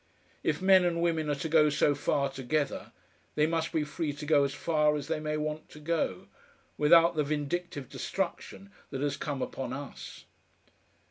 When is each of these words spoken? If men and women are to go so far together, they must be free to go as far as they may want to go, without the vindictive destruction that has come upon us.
If 0.41 0.63
men 0.63 0.83
and 0.83 0.99
women 0.99 1.29
are 1.29 1.35
to 1.35 1.47
go 1.47 1.69
so 1.69 1.93
far 1.93 2.27
together, 2.31 2.91
they 3.35 3.45
must 3.45 3.71
be 3.71 3.83
free 3.83 4.13
to 4.13 4.25
go 4.25 4.43
as 4.43 4.51
far 4.51 4.95
as 4.95 5.07
they 5.07 5.19
may 5.19 5.37
want 5.37 5.69
to 5.69 5.79
go, 5.79 6.25
without 6.75 7.15
the 7.15 7.23
vindictive 7.23 7.87
destruction 7.87 8.71
that 8.89 9.01
has 9.01 9.15
come 9.15 9.43
upon 9.43 9.73
us. 9.73 10.25